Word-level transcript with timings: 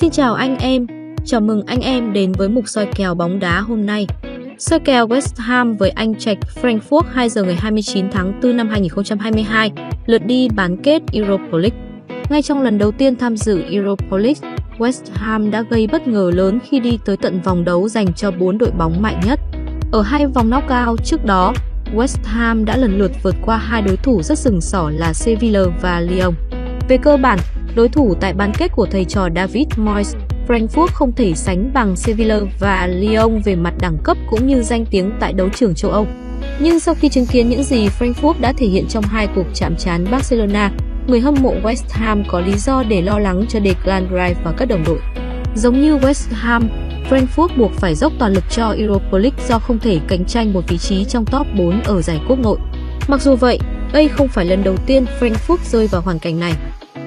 Xin 0.00 0.10
chào 0.10 0.34
anh 0.34 0.56
em, 0.58 0.86
chào 1.24 1.40
mừng 1.40 1.62
anh 1.66 1.80
em 1.80 2.12
đến 2.12 2.32
với 2.32 2.48
mục 2.48 2.68
soi 2.68 2.86
kèo 2.94 3.14
bóng 3.14 3.38
đá 3.38 3.60
hôm 3.60 3.86
nay. 3.86 4.06
Soi 4.58 4.80
kèo 4.80 5.08
West 5.08 5.42
Ham 5.42 5.76
với 5.76 5.90
anh 5.90 6.14
trạch 6.14 6.38
Frankfurt 6.62 7.02
2 7.12 7.28
giờ 7.28 7.42
ngày 7.42 7.54
29 7.54 8.10
tháng 8.10 8.40
4 8.42 8.56
năm 8.56 8.68
2022, 8.68 9.72
lượt 10.06 10.26
đi 10.26 10.48
bán 10.48 10.76
kết 10.76 11.02
Europa 11.12 11.58
League. 11.58 11.78
Ngay 12.28 12.42
trong 12.42 12.62
lần 12.62 12.78
đầu 12.78 12.92
tiên 12.92 13.16
tham 13.16 13.36
dự 13.36 13.62
Europa 13.70 14.16
League, 14.16 14.56
West 14.78 15.02
Ham 15.14 15.50
đã 15.50 15.62
gây 15.70 15.86
bất 15.86 16.08
ngờ 16.08 16.30
lớn 16.34 16.58
khi 16.64 16.80
đi 16.80 16.98
tới 17.04 17.16
tận 17.16 17.40
vòng 17.40 17.64
đấu 17.64 17.88
dành 17.88 18.12
cho 18.12 18.30
4 18.30 18.58
đội 18.58 18.70
bóng 18.78 19.02
mạnh 19.02 19.20
nhất. 19.26 19.40
Ở 19.92 20.02
hai 20.02 20.26
vòng 20.26 20.50
knockout 20.50 21.04
trước 21.04 21.24
đó, 21.24 21.54
West 21.94 22.24
Ham 22.24 22.64
đã 22.64 22.76
lần 22.76 22.98
lượt 22.98 23.12
vượt 23.22 23.34
qua 23.44 23.56
hai 23.56 23.82
đối 23.82 23.96
thủ 23.96 24.22
rất 24.22 24.38
sừng 24.38 24.60
sỏ 24.60 24.90
là 24.94 25.12
Sevilla 25.12 25.62
và 25.82 26.00
Lyon. 26.00 26.34
Về 26.88 26.96
cơ 26.96 27.16
bản, 27.16 27.38
đối 27.76 27.88
thủ 27.88 28.14
tại 28.20 28.32
bán 28.32 28.52
kết 28.58 28.72
của 28.72 28.86
thầy 28.90 29.04
trò 29.04 29.28
David 29.36 29.66
Moyes, 29.76 30.14
Frankfurt 30.48 30.86
không 30.86 31.12
thể 31.12 31.34
sánh 31.34 31.72
bằng 31.74 31.96
Sevilla 31.96 32.40
và 32.60 32.86
Lyon 32.86 33.40
về 33.44 33.56
mặt 33.56 33.74
đẳng 33.80 33.98
cấp 34.04 34.16
cũng 34.30 34.46
như 34.46 34.62
danh 34.62 34.86
tiếng 34.86 35.12
tại 35.20 35.32
đấu 35.32 35.48
trường 35.48 35.74
châu 35.74 35.90
Âu. 35.90 36.06
Nhưng 36.60 36.80
sau 36.80 36.94
khi 36.94 37.08
chứng 37.08 37.26
kiến 37.26 37.48
những 37.48 37.62
gì 37.62 37.88
Frankfurt 37.98 38.40
đã 38.40 38.52
thể 38.52 38.66
hiện 38.66 38.86
trong 38.88 39.04
hai 39.04 39.28
cuộc 39.34 39.46
chạm 39.54 39.76
trán 39.76 40.06
Barcelona, 40.10 40.72
người 41.06 41.20
hâm 41.20 41.34
mộ 41.42 41.54
West 41.62 41.84
Ham 41.90 42.22
có 42.28 42.40
lý 42.40 42.52
do 42.52 42.82
để 42.82 43.02
lo 43.02 43.18
lắng 43.18 43.44
cho 43.48 43.60
Declan 43.60 44.08
Rice 44.10 44.40
và 44.44 44.52
các 44.52 44.68
đồng 44.68 44.84
đội. 44.84 44.98
Giống 45.54 45.80
như 45.80 45.96
West 45.96 46.32
Ham, 46.32 46.68
Frankfurt 47.10 47.48
buộc 47.56 47.72
phải 47.72 47.94
dốc 47.94 48.12
toàn 48.18 48.32
lực 48.32 48.44
cho 48.50 48.70
Europa 48.70 49.18
League 49.18 49.44
do 49.48 49.58
không 49.58 49.78
thể 49.78 50.00
cạnh 50.08 50.24
tranh 50.24 50.52
một 50.52 50.68
vị 50.68 50.78
trí 50.78 51.04
trong 51.04 51.26
top 51.26 51.46
4 51.58 51.80
ở 51.80 52.02
giải 52.02 52.20
quốc 52.28 52.38
nội. 52.38 52.58
Mặc 53.08 53.22
dù 53.22 53.36
vậy, 53.36 53.58
đây 53.92 54.08
không 54.08 54.28
phải 54.28 54.44
lần 54.44 54.64
đầu 54.64 54.76
tiên 54.86 55.04
Frankfurt 55.20 55.56
rơi 55.64 55.86
vào 55.86 56.00
hoàn 56.00 56.18
cảnh 56.18 56.40
này. 56.40 56.52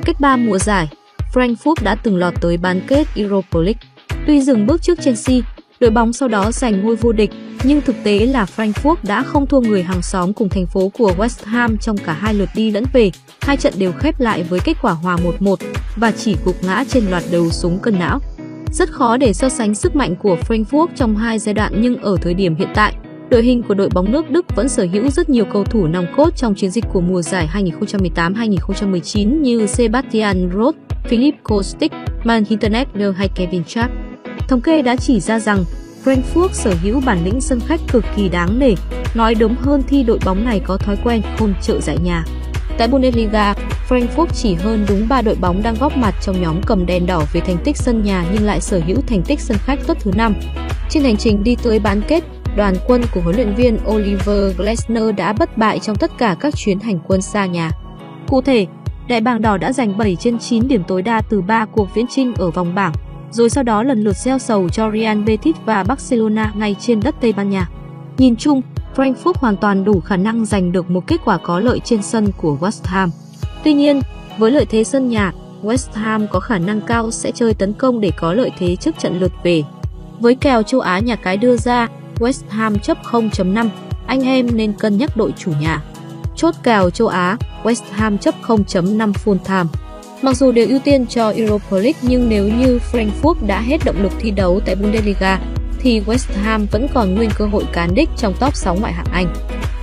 Cách 0.05 0.19
3 0.19 0.35
mùa 0.35 0.57
giải, 0.57 0.87
Frankfurt 1.33 1.73
đã 1.83 1.95
từng 1.95 2.17
lọt 2.17 2.33
tới 2.41 2.57
bán 2.57 2.81
kết 2.87 3.07
Europa 3.15 3.59
League. 3.59 3.79
Tuy 4.27 4.41
dừng 4.41 4.65
bước 4.65 4.81
trước 4.81 5.01
Chelsea, 5.01 5.37
đội 5.79 5.91
bóng 5.91 6.13
sau 6.13 6.29
đó 6.29 6.51
giành 6.51 6.81
ngôi 6.81 6.95
vô 6.95 7.11
địch, 7.11 7.31
nhưng 7.63 7.81
thực 7.81 7.95
tế 8.03 8.25
là 8.25 8.45
Frankfurt 8.55 8.95
đã 9.03 9.23
không 9.23 9.47
thua 9.47 9.61
người 9.61 9.83
hàng 9.83 10.01
xóm 10.01 10.33
cùng 10.33 10.49
thành 10.49 10.65
phố 10.65 10.89
của 10.89 11.13
West 11.17 11.45
Ham 11.45 11.77
trong 11.77 11.97
cả 11.97 12.13
hai 12.13 12.33
lượt 12.33 12.49
đi 12.55 12.71
lẫn 12.71 12.83
về. 12.93 13.11
Hai 13.41 13.57
trận 13.57 13.73
đều 13.77 13.91
khép 13.91 14.19
lại 14.19 14.43
với 14.43 14.59
kết 14.59 14.77
quả 14.81 14.91
hòa 14.91 15.17
1-1 15.39 15.55
và 15.95 16.11
chỉ 16.11 16.35
gục 16.45 16.63
ngã 16.63 16.83
trên 16.89 17.03
loạt 17.09 17.23
đầu 17.31 17.49
súng 17.49 17.79
cân 17.79 17.99
não. 17.99 18.19
Rất 18.73 18.89
khó 18.91 19.17
để 19.17 19.33
so 19.33 19.49
sánh 19.49 19.75
sức 19.75 19.95
mạnh 19.95 20.15
của 20.15 20.37
Frankfurt 20.47 20.87
trong 20.95 21.15
hai 21.15 21.39
giai 21.39 21.53
đoạn 21.53 21.73
nhưng 21.81 22.01
ở 22.01 22.17
thời 22.21 22.33
điểm 22.33 22.55
hiện 22.55 22.69
tại, 22.75 22.93
đội 23.29 23.43
hình 23.43 23.63
của 23.63 23.73
đội 23.73 23.89
bóng 23.93 24.11
nước 24.11 24.29
Đức 24.29 24.55
vẫn 24.55 24.69
sở 24.69 24.87
hữu 24.91 25.09
rất 25.09 25.29
nhiều 25.29 25.45
cầu 25.45 25.63
thủ 25.63 25.87
nòng 25.87 26.05
cốt 26.17 26.35
trong 26.35 26.55
chiến 26.55 26.71
dịch 26.71 26.85
của 26.93 27.01
mùa 27.01 27.21
giải 27.21 27.49
2018-2019 27.53 29.41
như 29.41 29.65
Sebastian 29.65 30.49
Roth, 30.55 30.77
Philip 31.03 31.35
Kostic, 31.43 31.91
Man 32.23 32.43
Hinteregger 32.49 33.15
hay 33.15 33.29
Kevin 33.35 33.63
Trapp. 33.63 33.93
Thống 34.47 34.61
kê 34.61 34.81
đã 34.81 34.95
chỉ 34.95 35.19
ra 35.19 35.39
rằng 35.39 35.63
Frankfurt 36.05 36.49
sở 36.51 36.73
hữu 36.83 37.01
bản 37.05 37.25
lĩnh 37.25 37.41
sân 37.41 37.59
khách 37.67 37.79
cực 37.91 38.03
kỳ 38.15 38.29
đáng 38.29 38.59
nể, 38.59 38.73
nói 39.15 39.35
đúng 39.35 39.55
hơn 39.55 39.81
thì 39.87 40.03
đội 40.03 40.19
bóng 40.25 40.45
này 40.45 40.61
có 40.65 40.77
thói 40.77 40.97
quen 41.03 41.21
không 41.39 41.53
trợ 41.61 41.79
giải 41.81 41.97
nhà. 42.03 42.25
Tại 42.77 42.87
Bundesliga, 42.87 43.53
Frankfurt 43.89 44.27
chỉ 44.33 44.53
hơn 44.53 44.85
đúng 44.89 45.07
3 45.09 45.21
đội 45.21 45.35
bóng 45.35 45.63
đang 45.63 45.75
góp 45.79 45.97
mặt 45.97 46.15
trong 46.21 46.41
nhóm 46.41 46.61
cầm 46.65 46.85
đèn 46.85 47.05
đỏ 47.05 47.23
về 47.33 47.41
thành 47.41 47.57
tích 47.63 47.77
sân 47.77 48.03
nhà 48.03 48.25
nhưng 48.33 48.45
lại 48.45 48.61
sở 48.61 48.81
hữu 48.85 48.97
thành 49.07 49.23
tích 49.23 49.39
sân 49.39 49.57
khách 49.65 49.79
tốt 49.87 49.97
thứ 49.99 50.11
năm. 50.15 50.35
Trên 50.89 51.03
hành 51.03 51.17
trình 51.17 51.43
đi 51.43 51.55
tới 51.63 51.79
bán 51.79 52.01
kết, 52.07 52.23
đoàn 52.59 52.75
quân 52.87 53.01
của 53.13 53.21
huấn 53.21 53.35
luyện 53.35 53.55
viên 53.55 53.77
Oliver 53.87 54.57
Glasner 54.57 55.03
đã 55.17 55.33
bất 55.33 55.57
bại 55.57 55.79
trong 55.79 55.95
tất 55.95 56.11
cả 56.17 56.35
các 56.39 56.55
chuyến 56.55 56.79
hành 56.79 56.99
quân 57.07 57.21
xa 57.21 57.45
nhà. 57.45 57.71
Cụ 58.27 58.41
thể, 58.41 58.67
Đại 59.07 59.21
bàng 59.21 59.41
đỏ 59.41 59.57
đã 59.57 59.73
giành 59.73 59.97
7 59.97 60.15
trên 60.15 60.39
9 60.39 60.67
điểm 60.67 60.83
tối 60.87 61.01
đa 61.01 61.21
từ 61.29 61.41
3 61.41 61.65
cuộc 61.65 61.93
viễn 61.93 62.05
chinh 62.09 62.33
ở 62.35 62.51
vòng 62.51 62.75
bảng, 62.75 62.93
rồi 63.31 63.49
sau 63.49 63.63
đó 63.63 63.83
lần 63.83 64.03
lượt 64.03 64.17
gieo 64.17 64.39
sầu 64.39 64.69
cho 64.69 64.91
Real 64.91 65.23
Betis 65.23 65.55
và 65.65 65.83
Barcelona 65.83 66.53
ngay 66.55 66.75
trên 66.79 66.99
đất 66.99 67.15
Tây 67.21 67.33
Ban 67.33 67.49
Nha. 67.49 67.69
Nhìn 68.17 68.35
chung, 68.35 68.61
Frankfurt 68.95 69.33
hoàn 69.35 69.57
toàn 69.57 69.83
đủ 69.83 69.99
khả 69.99 70.17
năng 70.17 70.45
giành 70.45 70.71
được 70.71 70.89
một 70.89 71.07
kết 71.07 71.21
quả 71.25 71.37
có 71.37 71.59
lợi 71.59 71.79
trên 71.83 72.01
sân 72.01 72.27
của 72.37 72.57
West 72.61 72.81
Ham. 72.83 73.11
Tuy 73.63 73.73
nhiên, 73.73 74.01
với 74.37 74.51
lợi 74.51 74.65
thế 74.65 74.83
sân 74.83 75.09
nhà, 75.09 75.31
West 75.63 75.93
Ham 75.93 76.27
có 76.27 76.39
khả 76.39 76.57
năng 76.57 76.81
cao 76.81 77.11
sẽ 77.11 77.31
chơi 77.31 77.53
tấn 77.53 77.73
công 77.73 78.01
để 78.01 78.11
có 78.17 78.33
lợi 78.33 78.51
thế 78.57 78.75
trước 78.75 78.99
trận 78.99 79.19
lượt 79.19 79.31
về. 79.43 79.63
Với 80.19 80.35
kèo 80.35 80.63
châu 80.63 80.81
Á 80.81 80.99
nhà 80.99 81.15
cái 81.15 81.37
đưa 81.37 81.57
ra, 81.57 81.87
West 82.19 82.41
Ham 82.49 82.79
chấp 82.79 82.97
0.5, 83.03 83.69
anh 84.07 84.21
em 84.21 84.57
nên 84.57 84.73
cân 84.73 84.97
nhắc 84.97 85.17
đội 85.17 85.33
chủ 85.37 85.51
nhà. 85.61 85.83
Chốt 86.35 86.55
kèo 86.63 86.89
châu 86.89 87.07
Á, 87.07 87.37
West 87.63 87.83
Ham 87.91 88.17
chấp 88.17 88.35
0.5 88.47 89.13
full 89.13 89.37
time. 89.37 89.79
Mặc 90.21 90.37
dù 90.37 90.51
đều 90.51 90.67
ưu 90.67 90.79
tiên 90.79 91.05
cho 91.07 91.29
Europa 91.29 91.77
League 91.77 91.99
nhưng 92.01 92.29
nếu 92.29 92.47
như 92.47 92.79
Frankfurt 92.91 93.47
đã 93.47 93.61
hết 93.61 93.77
động 93.85 94.03
lực 94.03 94.11
thi 94.19 94.31
đấu 94.31 94.59
tại 94.65 94.75
Bundesliga, 94.75 95.39
thì 95.79 96.01
West 96.01 96.41
Ham 96.43 96.65
vẫn 96.71 96.87
còn 96.93 97.15
nguyên 97.15 97.29
cơ 97.37 97.45
hội 97.45 97.63
cán 97.73 97.95
đích 97.95 98.09
trong 98.17 98.33
top 98.39 98.55
6 98.55 98.75
ngoại 98.75 98.93
hạng 98.93 99.11
Anh. 99.11 99.33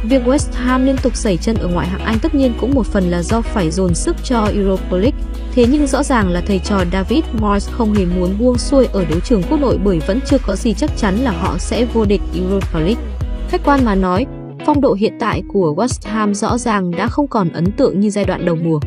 Việc 0.02 0.22
West 0.24 0.52
Ham 0.52 0.86
liên 0.86 0.96
tục 1.02 1.16
xảy 1.16 1.36
chân 1.36 1.56
ở 1.56 1.68
ngoại 1.68 1.86
hạng 1.86 2.04
Anh 2.04 2.18
tất 2.18 2.34
nhiên 2.34 2.54
cũng 2.60 2.74
một 2.74 2.86
phần 2.86 3.10
là 3.10 3.22
do 3.22 3.40
phải 3.40 3.70
dồn 3.70 3.94
sức 3.94 4.16
cho 4.24 4.44
Europa 4.44 4.96
League. 4.96 5.18
Thế 5.56 5.66
nhưng 5.70 5.86
rõ 5.86 6.02
ràng 6.02 6.28
là 6.28 6.40
thầy 6.40 6.58
trò 6.58 6.84
David 6.92 7.24
Moyes 7.40 7.70
không 7.70 7.94
hề 7.94 8.04
muốn 8.04 8.38
buông 8.38 8.58
xuôi 8.58 8.86
ở 8.92 9.04
đấu 9.04 9.20
trường 9.20 9.42
quốc 9.50 9.60
nội 9.60 9.78
bởi 9.84 9.98
vẫn 10.06 10.20
chưa 10.26 10.36
có 10.46 10.56
gì 10.56 10.74
chắc 10.74 10.90
chắn 10.96 11.16
là 11.16 11.30
họ 11.30 11.58
sẽ 11.58 11.84
vô 11.84 12.04
địch 12.04 12.20
Europa 12.34 12.80
League. 12.80 13.02
Khách 13.48 13.60
quan 13.64 13.84
mà 13.84 13.94
nói, 13.94 14.26
phong 14.66 14.80
độ 14.80 14.94
hiện 14.94 15.12
tại 15.20 15.42
của 15.48 15.74
West 15.76 16.10
Ham 16.10 16.34
rõ 16.34 16.58
ràng 16.58 16.90
đã 16.90 17.06
không 17.06 17.28
còn 17.28 17.52
ấn 17.52 17.72
tượng 17.72 18.00
như 18.00 18.10
giai 18.10 18.24
đoạn 18.24 18.44
đầu 18.44 18.56
mùa. 18.56 18.80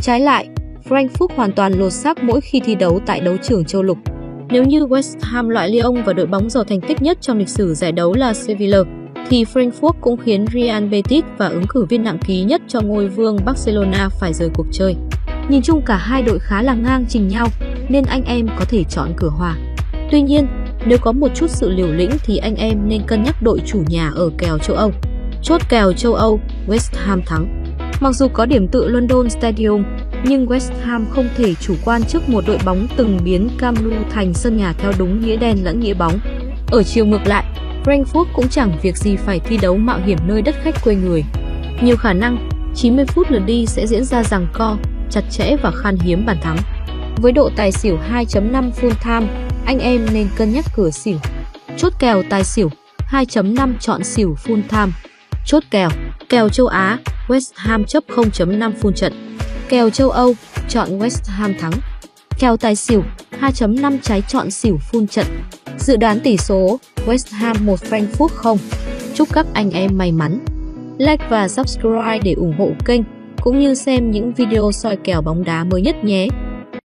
Trái 0.00 0.20
lại, 0.20 0.48
Frankfurt 0.88 1.28
hoàn 1.36 1.52
toàn 1.52 1.72
lột 1.72 1.92
xác 1.92 2.22
mỗi 2.22 2.40
khi 2.40 2.60
thi 2.60 2.74
đấu 2.74 3.00
tại 3.06 3.20
đấu 3.20 3.36
trường 3.42 3.64
châu 3.64 3.82
lục. 3.82 3.98
Nếu 4.48 4.64
như 4.64 4.86
West 4.86 5.16
Ham 5.22 5.48
loại 5.48 5.68
Lyon 5.68 6.02
và 6.02 6.12
đội 6.12 6.26
bóng 6.26 6.50
giàu 6.50 6.64
thành 6.64 6.80
tích 6.80 7.02
nhất 7.02 7.18
trong 7.20 7.38
lịch 7.38 7.48
sử 7.48 7.74
giải 7.74 7.92
đấu 7.92 8.14
là 8.14 8.34
Sevilla, 8.34 8.78
thì 9.28 9.44
Frankfurt 9.44 9.92
cũng 10.00 10.16
khiến 10.16 10.46
Real 10.52 10.84
Betis 10.88 11.24
và 11.38 11.46
ứng 11.46 11.66
cử 11.68 11.84
viên 11.84 12.04
nặng 12.04 12.18
ký 12.26 12.42
nhất 12.42 12.62
cho 12.68 12.80
ngôi 12.80 13.08
vương 13.08 13.36
Barcelona 13.44 14.08
phải 14.20 14.34
rời 14.34 14.48
cuộc 14.54 14.66
chơi. 14.72 14.96
Nhìn 15.48 15.62
chung 15.62 15.82
cả 15.82 15.96
hai 15.96 16.22
đội 16.22 16.38
khá 16.38 16.62
là 16.62 16.74
ngang 16.74 17.04
trình 17.08 17.28
nhau, 17.28 17.46
nên 17.88 18.04
anh 18.04 18.24
em 18.24 18.46
có 18.58 18.64
thể 18.68 18.84
chọn 18.84 19.12
cửa 19.16 19.28
hòa. 19.28 19.56
Tuy 20.10 20.22
nhiên, 20.22 20.46
nếu 20.86 20.98
có 20.98 21.12
một 21.12 21.28
chút 21.34 21.50
sự 21.50 21.70
liều 21.70 21.92
lĩnh 21.92 22.10
thì 22.24 22.36
anh 22.36 22.56
em 22.56 22.88
nên 22.88 23.02
cân 23.06 23.22
nhắc 23.22 23.42
đội 23.42 23.60
chủ 23.66 23.82
nhà 23.88 24.10
ở 24.14 24.30
kèo 24.38 24.58
châu 24.58 24.76
Âu. 24.76 24.92
Chốt 25.42 25.60
kèo 25.68 25.92
châu 25.92 26.14
Âu, 26.14 26.40
West 26.68 27.06
Ham 27.06 27.22
thắng. 27.26 27.64
Mặc 28.00 28.12
dù 28.12 28.28
có 28.28 28.46
điểm 28.46 28.68
tựa 28.68 28.88
London 28.88 29.30
Stadium, 29.30 29.84
nhưng 30.24 30.46
West 30.46 30.72
Ham 30.82 31.06
không 31.10 31.28
thể 31.36 31.54
chủ 31.54 31.74
quan 31.84 32.02
trước 32.04 32.28
một 32.28 32.44
đội 32.46 32.58
bóng 32.64 32.86
từng 32.96 33.18
biến 33.24 33.48
Cam 33.58 33.74
Nou 33.82 34.04
thành 34.10 34.34
sân 34.34 34.56
nhà 34.56 34.72
theo 34.78 34.92
đúng 34.98 35.20
nghĩa 35.20 35.36
đen 35.36 35.64
lẫn 35.64 35.80
nghĩa 35.80 35.94
bóng. 35.94 36.18
Ở 36.70 36.82
chiều 36.82 37.06
ngược 37.06 37.26
lại, 37.26 37.44
Frankfurt 37.84 38.24
cũng 38.34 38.48
chẳng 38.48 38.72
việc 38.82 38.96
gì 38.96 39.16
phải 39.16 39.40
thi 39.40 39.58
đấu 39.62 39.76
mạo 39.76 39.98
hiểm 40.06 40.18
nơi 40.26 40.42
đất 40.42 40.54
khách 40.62 40.84
quê 40.84 40.94
người. 40.94 41.24
Nhiều 41.82 41.96
khả 41.96 42.12
năng, 42.12 42.48
90 42.74 43.04
phút 43.06 43.30
lượt 43.30 43.42
đi 43.46 43.66
sẽ 43.66 43.86
diễn 43.86 44.04
ra 44.04 44.22
giằng 44.22 44.46
co, 44.52 44.76
chặt 45.14 45.24
chẽ 45.30 45.56
và 45.62 45.70
khan 45.70 45.96
hiếm 45.98 46.26
bàn 46.26 46.36
thắng. 46.42 46.56
Với 47.16 47.32
độ 47.32 47.50
tài 47.56 47.72
xỉu 47.72 47.98
2.5 48.12 48.70
full 48.70 48.94
time, 49.04 49.26
anh 49.66 49.78
em 49.78 50.06
nên 50.12 50.28
cân 50.36 50.52
nhắc 50.52 50.64
cửa 50.76 50.90
xỉu. 50.90 51.18
Chốt 51.76 51.92
kèo 51.98 52.22
tài 52.30 52.44
xỉu 52.44 52.70
2.5 53.10 53.74
chọn 53.80 54.04
xỉu 54.04 54.36
full 54.44 54.62
time. 54.68 54.92
Chốt 55.46 55.62
kèo, 55.70 55.88
kèo 56.28 56.48
châu 56.48 56.66
Á, 56.66 56.98
West 57.28 57.52
Ham 57.54 57.84
chấp 57.84 58.04
0.5 58.08 58.72
full 58.80 58.92
trận. 58.92 59.38
Kèo 59.68 59.90
châu 59.90 60.10
Âu, 60.10 60.34
chọn 60.68 60.98
West 60.98 61.30
Ham 61.30 61.54
thắng. 61.58 61.72
Kèo 62.38 62.56
tài 62.56 62.76
xỉu, 62.76 63.02
2.5 63.40 63.98
trái 64.02 64.22
chọn 64.28 64.50
xỉu 64.50 64.78
full 64.92 65.06
trận. 65.06 65.26
Dự 65.78 65.96
đoán 65.96 66.20
tỷ 66.20 66.36
số, 66.36 66.78
West 67.06 67.36
Ham 67.36 67.56
1 67.60 67.80
Frankfurt 67.90 68.28
0. 68.28 68.58
Chúc 69.14 69.28
các 69.32 69.46
anh 69.54 69.70
em 69.70 69.98
may 69.98 70.12
mắn. 70.12 70.38
Like 70.98 71.26
và 71.30 71.48
subscribe 71.48 72.18
để 72.22 72.32
ủng 72.32 72.54
hộ 72.58 72.68
kênh, 72.84 73.02
cũng 73.44 73.58
như 73.58 73.74
xem 73.74 74.10
những 74.10 74.32
video 74.32 74.72
soi 74.72 74.96
kèo 74.96 75.22
bóng 75.22 75.44
đá 75.44 75.64
mới 75.64 75.82
nhất 75.82 76.04
nhé. 76.04 76.28